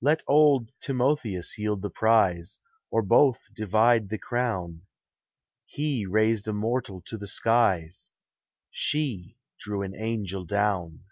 [0.00, 2.56] Let old Timotheus yield the prize,
[2.90, 4.86] Or both divide the crown:
[5.66, 8.08] He raised a mortal to the skies,
[8.70, 11.04] She drew an angel down.